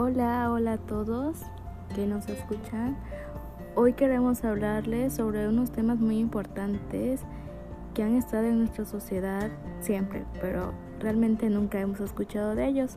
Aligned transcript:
Hola, 0.00 0.52
hola 0.52 0.74
a 0.74 0.78
todos 0.78 1.38
que 1.96 2.06
nos 2.06 2.28
escuchan. 2.28 2.96
Hoy 3.74 3.94
queremos 3.94 4.44
hablarles 4.44 5.14
sobre 5.14 5.48
unos 5.48 5.72
temas 5.72 5.98
muy 5.98 6.18
importantes 6.20 7.22
que 7.94 8.04
han 8.04 8.14
estado 8.14 8.44
en 8.46 8.60
nuestra 8.60 8.84
sociedad 8.84 9.50
siempre, 9.80 10.24
pero 10.40 10.72
realmente 11.00 11.50
nunca 11.50 11.80
hemos 11.80 11.98
escuchado 11.98 12.54
de 12.54 12.68
ellos. 12.68 12.96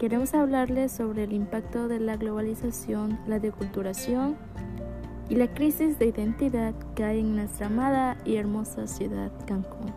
Queremos 0.00 0.34
hablarles 0.34 0.90
sobre 0.90 1.22
el 1.22 1.32
impacto 1.32 1.86
de 1.86 2.00
la 2.00 2.16
globalización, 2.16 3.20
la 3.28 3.38
deculturación 3.38 4.34
y 5.28 5.36
la 5.36 5.46
crisis 5.46 6.00
de 6.00 6.06
identidad 6.06 6.74
que 6.96 7.04
hay 7.04 7.20
en 7.20 7.36
nuestra 7.36 7.68
amada 7.68 8.16
y 8.24 8.34
hermosa 8.34 8.88
ciudad 8.88 9.30
Cancún. 9.46 9.94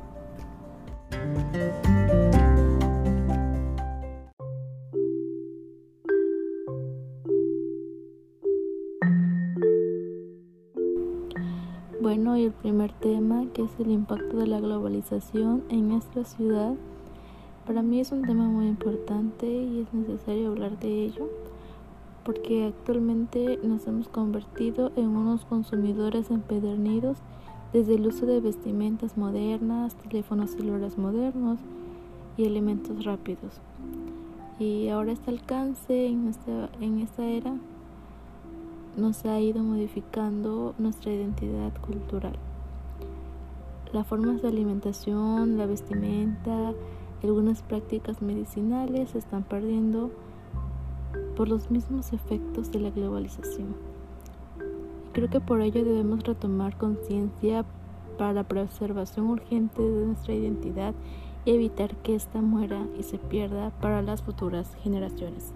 Bueno, 12.02 12.36
y 12.36 12.46
el 12.46 12.52
primer 12.52 12.92
tema, 12.94 13.46
que 13.54 13.62
es 13.62 13.70
el 13.80 13.92
impacto 13.92 14.38
de 14.38 14.48
la 14.48 14.60
globalización 14.60 15.62
en 15.70 15.88
nuestra 15.88 16.24
ciudad, 16.24 16.74
para 17.68 17.84
mí 17.84 18.00
es 18.00 18.12
un 18.12 18.24
tema 18.24 18.46
muy 18.46 18.66
importante 18.66 19.46
y 19.46 19.82
es 19.82 19.94
necesario 19.94 20.48
hablar 20.48 20.80
de 20.80 21.06
ello 21.06 21.30
porque 22.26 22.66
actualmente 22.66 23.60
nos 23.62 23.86
hemos 23.86 24.08
convertido 24.08 24.92
en 24.96 25.10
unos 25.10 25.46
consumidores 25.46 26.32
empedernidos 26.32 27.20
desde 27.72 27.94
el 27.94 28.08
uso 28.08 28.26
de 28.26 28.40
vestimentas 28.40 29.16
modernas, 29.16 29.94
teléfonos 29.94 30.50
celulares 30.50 30.98
modernos 30.98 31.60
y 32.36 32.46
elementos 32.46 33.06
rápidos. 33.06 33.62
Y 34.58 34.88
ahora 34.88 35.12
este 35.12 35.30
alcance 35.30 36.08
en 36.08 36.30
esta, 36.30 36.72
en 36.80 36.98
esta 36.98 37.28
era 37.28 37.54
nos 38.98 39.26
ha 39.26 39.40
ido 39.40 39.64
modificando 39.64 40.76
nuestra 40.78 41.14
identidad 41.14 41.72
cultural. 41.82 42.34
Las 43.94 44.08
formas 44.08 44.42
de 44.42 44.48
alimentación, 44.48 45.58
la 45.58 45.66
vestimenta, 45.66 46.74
algunas 47.24 47.62
prácticas 47.62 48.22
medicinales 48.22 49.12
se 49.12 49.20
están 49.20 49.44
perdiendo 49.44 50.12
por 51.36 51.50
los 51.50 51.72
mismos 51.72 52.14
efectos 52.14 52.72
de 52.72 52.80
la 52.80 52.90
globalización. 52.90 53.76
Creo 55.14 55.30
que 55.30 55.42
por 55.42 55.62
ello 55.62 55.84
debemos 55.84 56.24
retomar 56.24 56.78
conciencia 56.78 57.66
para 58.18 58.34
la 58.34 58.44
preservación 58.44 59.28
urgente 59.28 59.82
de 59.82 60.06
nuestra 60.06 60.34
identidad 60.34 60.94
y 61.44 61.52
evitar 61.52 61.96
que 61.98 62.16
ésta 62.16 62.42
muera 62.42 62.86
y 62.98 63.04
se 63.04 63.18
pierda 63.18 63.72
para 63.82 64.02
las 64.02 64.22
futuras 64.22 64.74
generaciones. 64.84 65.54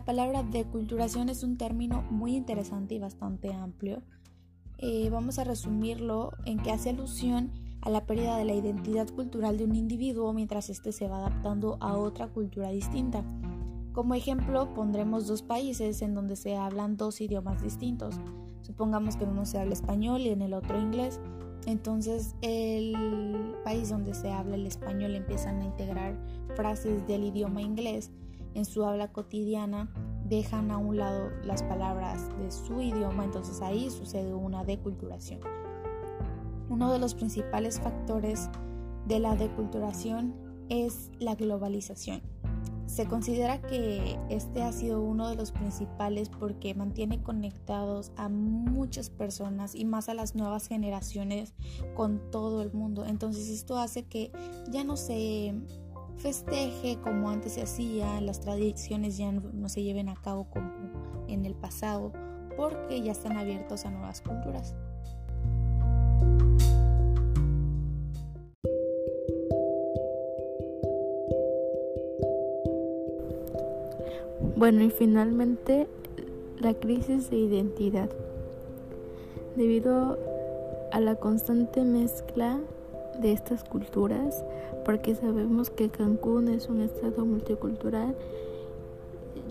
La 0.00 0.06
palabra 0.06 0.42
deculturación 0.42 1.28
es 1.28 1.42
un 1.42 1.58
término 1.58 2.00
muy 2.10 2.34
interesante 2.34 2.94
y 2.94 2.98
bastante 2.98 3.52
amplio. 3.52 4.02
Eh, 4.78 5.10
vamos 5.10 5.38
a 5.38 5.44
resumirlo 5.44 6.32
en 6.46 6.58
que 6.58 6.72
hace 6.72 6.88
alusión 6.88 7.50
a 7.82 7.90
la 7.90 8.06
pérdida 8.06 8.38
de 8.38 8.46
la 8.46 8.54
identidad 8.54 9.10
cultural 9.10 9.58
de 9.58 9.64
un 9.64 9.74
individuo 9.76 10.32
mientras 10.32 10.70
éste 10.70 10.92
se 10.92 11.06
va 11.06 11.18
adaptando 11.18 11.76
a 11.80 11.98
otra 11.98 12.28
cultura 12.28 12.70
distinta. 12.70 13.22
Como 13.92 14.14
ejemplo, 14.14 14.72
pondremos 14.72 15.26
dos 15.26 15.42
países 15.42 16.00
en 16.00 16.14
donde 16.14 16.36
se 16.36 16.56
hablan 16.56 16.96
dos 16.96 17.20
idiomas 17.20 17.62
distintos. 17.62 18.18
Supongamos 18.62 19.16
que 19.16 19.24
en 19.24 19.30
uno 19.32 19.44
se 19.44 19.58
habla 19.58 19.74
español 19.74 20.22
y 20.22 20.30
en 20.30 20.40
el 20.40 20.54
otro 20.54 20.80
inglés. 20.80 21.20
Entonces, 21.66 22.36
el 22.40 23.54
país 23.64 23.90
donde 23.90 24.14
se 24.14 24.30
habla 24.30 24.54
el 24.54 24.66
español 24.66 25.14
empiezan 25.14 25.60
a 25.60 25.66
integrar 25.66 26.18
frases 26.56 27.06
del 27.06 27.24
idioma 27.24 27.60
inglés 27.60 28.10
en 28.54 28.64
su 28.64 28.84
habla 28.84 29.12
cotidiana 29.12 29.92
dejan 30.28 30.70
a 30.70 30.78
un 30.78 30.96
lado 30.96 31.30
las 31.44 31.62
palabras 31.62 32.28
de 32.38 32.50
su 32.50 32.80
idioma, 32.80 33.24
entonces 33.24 33.60
ahí 33.62 33.90
sucede 33.90 34.32
una 34.32 34.64
deculturación. 34.64 35.40
Uno 36.68 36.92
de 36.92 37.00
los 37.00 37.14
principales 37.14 37.80
factores 37.80 38.48
de 39.06 39.18
la 39.18 39.34
deculturación 39.34 40.34
es 40.68 41.10
la 41.18 41.34
globalización. 41.34 42.22
Se 42.86 43.06
considera 43.06 43.60
que 43.60 44.18
este 44.30 44.62
ha 44.62 44.72
sido 44.72 45.00
uno 45.00 45.28
de 45.28 45.36
los 45.36 45.52
principales 45.52 46.28
porque 46.28 46.74
mantiene 46.74 47.22
conectados 47.22 48.10
a 48.16 48.28
muchas 48.28 49.10
personas 49.10 49.76
y 49.76 49.84
más 49.84 50.08
a 50.08 50.14
las 50.14 50.34
nuevas 50.34 50.66
generaciones 50.66 51.54
con 51.94 52.20
todo 52.32 52.62
el 52.62 52.72
mundo. 52.72 53.04
Entonces 53.04 53.48
esto 53.48 53.78
hace 53.78 54.06
que 54.06 54.32
ya 54.70 54.82
no 54.82 54.96
se 54.96 55.54
festeje 56.20 56.98
como 57.02 57.30
antes 57.30 57.54
se 57.54 57.62
hacía, 57.62 58.20
las 58.20 58.40
tradiciones 58.40 59.16
ya 59.16 59.32
no, 59.32 59.68
se 59.68 59.82
lleven 59.82 60.08
a 60.08 60.14
cabo 60.14 60.44
como 60.50 60.70
en 61.28 61.46
el 61.46 61.54
pasado, 61.54 62.12
porque 62.56 63.00
ya 63.00 63.12
están 63.12 63.38
abiertos 63.38 63.86
a 63.86 63.90
nuevas 63.90 64.20
culturas. 64.20 64.74
Bueno, 74.56 74.82
y 74.84 74.90
finalmente 74.90 75.88
la 76.58 76.74
crisis 76.74 77.30
de 77.30 77.36
identidad. 77.36 78.10
Debido 79.56 80.18
a 80.92 81.00
la 81.00 81.14
constante 81.14 81.82
mezcla 81.82 82.60
de 83.20 83.32
estas 83.32 83.64
culturas, 83.64 84.44
porque 84.84 85.14
sabemos 85.14 85.70
que 85.70 85.88
Cancún 85.88 86.48
es 86.48 86.68
un 86.68 86.80
estado 86.80 87.24
multicultural, 87.24 88.14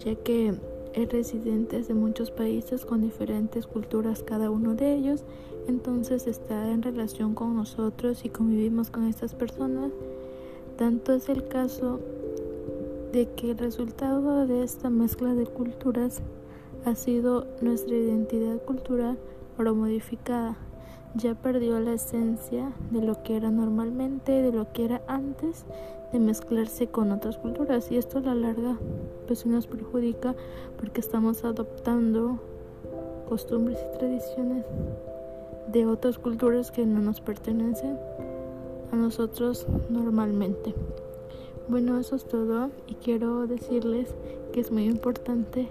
ya 0.03 0.15
que 0.15 0.53
es 0.93 1.11
residentes 1.11 1.87
de 1.87 1.93
muchos 1.93 2.31
países 2.31 2.85
con 2.85 3.01
diferentes 3.01 3.67
culturas 3.67 4.23
cada 4.23 4.49
uno 4.49 4.75
de 4.75 4.93
ellos, 4.93 5.23
entonces 5.67 6.25
está 6.27 6.71
en 6.71 6.81
relación 6.81 7.35
con 7.35 7.55
nosotros 7.55 8.25
y 8.25 8.29
convivimos 8.29 8.89
con 8.89 9.07
estas 9.07 9.35
personas. 9.35 9.91
Tanto 10.77 11.13
es 11.13 11.29
el 11.29 11.47
caso 11.47 11.99
de 13.11 13.27
que 13.35 13.51
el 13.51 13.57
resultado 13.57 14.47
de 14.47 14.63
esta 14.63 14.89
mezcla 14.89 15.33
de 15.33 15.45
culturas 15.45 16.21
ha 16.85 16.95
sido 16.95 17.45
nuestra 17.61 17.95
identidad 17.95 18.61
cultural 18.63 19.17
pero 19.59 19.75
modificada 19.75 20.55
ya 21.15 21.35
perdió 21.35 21.79
la 21.79 21.93
esencia 21.93 22.71
de 22.91 23.01
lo 23.01 23.23
que 23.23 23.35
era 23.35 23.49
normalmente, 23.49 24.41
de 24.41 24.51
lo 24.51 24.71
que 24.71 24.85
era 24.85 25.01
antes 25.07 25.65
de 26.11 26.19
mezclarse 26.19 26.87
con 26.87 27.11
otras 27.11 27.37
culturas 27.37 27.91
y 27.91 27.97
esto 27.97 28.19
a 28.19 28.21
la 28.21 28.35
larga 28.35 28.77
pues 29.27 29.45
nos 29.45 29.67
perjudica 29.67 30.35
porque 30.77 31.01
estamos 31.01 31.43
adoptando 31.43 32.39
costumbres 33.27 33.77
y 33.79 33.97
tradiciones 33.97 34.65
de 35.71 35.85
otras 35.85 36.17
culturas 36.17 36.71
que 36.71 36.85
no 36.85 36.99
nos 36.99 37.21
pertenecen 37.21 37.99
a 38.91 38.95
nosotros 38.95 39.67
normalmente. 39.89 40.73
Bueno, 41.67 41.99
eso 41.99 42.15
es 42.15 42.25
todo 42.25 42.71
y 42.87 42.95
quiero 42.95 43.45
decirles 43.45 44.15
que 44.51 44.59
es 44.61 44.71
muy 44.71 44.85
importante 44.85 45.67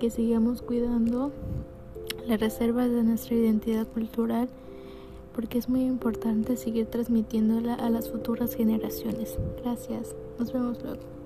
que 0.00 0.10
sigamos 0.10 0.62
cuidando 0.62 1.30
las 2.26 2.40
reservas 2.40 2.90
de 2.90 3.02
nuestra 3.02 3.34
identidad 3.36 3.86
cultural 3.86 4.48
porque 5.34 5.58
es 5.58 5.68
muy 5.68 5.82
importante 5.82 6.56
seguir 6.56 6.86
transmitiéndola 6.86 7.74
a 7.74 7.90
las 7.90 8.10
futuras 8.10 8.54
generaciones. 8.54 9.36
Gracias. 9.62 10.14
Nos 10.38 10.52
vemos 10.52 10.80
luego. 10.82 11.23